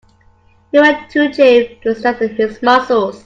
He 0.71 0.79
went 0.79 1.11
to 1.11 1.29
gym 1.31 1.79
to 1.83 1.93
strengthen 1.93 2.35
his 2.35 2.59
muscles. 2.63 3.19